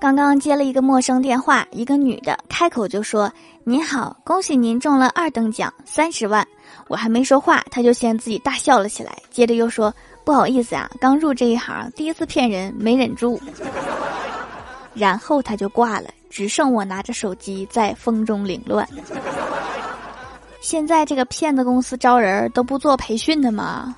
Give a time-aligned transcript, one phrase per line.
[0.00, 3.30] 刚刚接了一个陌生电话，一个女的开口就说
[3.64, 6.46] ：“您好，恭喜您中了二等奖，三十万。”
[6.86, 9.92] 我还没说话，她就先自己大笑了起来，接着又说
[10.24, 13.40] ：“不好意思啊，刚入这一行，第一次骗人，没忍住。
[14.94, 18.88] ”然后他就挂了，只剩我拿着手机在风中凌乱。
[20.60, 23.96] 现在这个骗子公司招人都不做培训的吗？